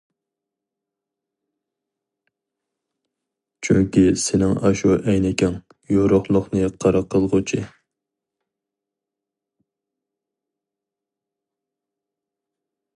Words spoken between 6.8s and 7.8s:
قارا قىلغۇچى.